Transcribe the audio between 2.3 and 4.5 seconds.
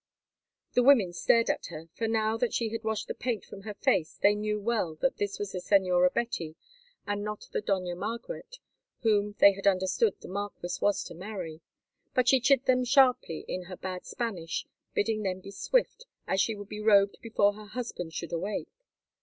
that she had washed the paint from her face they